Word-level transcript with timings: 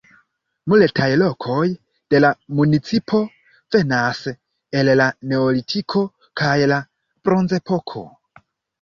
Multaj 0.71 1.09
lokoj 1.21 1.65
de 2.13 2.21
la 2.25 2.31
municipo 2.61 3.21
venas 3.77 4.25
el 4.81 4.93
la 5.05 5.09
Neolitiko 5.35 6.07
kaj 6.45 6.53
la 6.77 6.85
Bronzepoko. 7.27 8.09